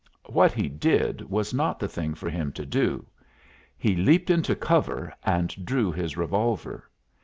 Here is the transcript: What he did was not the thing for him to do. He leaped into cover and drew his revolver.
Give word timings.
What 0.25 0.51
he 0.51 0.67
did 0.67 1.29
was 1.29 1.53
not 1.53 1.77
the 1.79 1.87
thing 1.87 2.15
for 2.15 2.27
him 2.27 2.51
to 2.53 2.65
do. 2.65 3.05
He 3.77 3.95
leaped 3.95 4.31
into 4.31 4.55
cover 4.55 5.13
and 5.21 5.55
drew 5.63 5.91
his 5.91 6.17
revolver. 6.17 6.89